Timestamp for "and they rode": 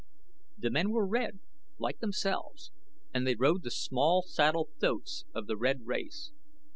3.13-3.61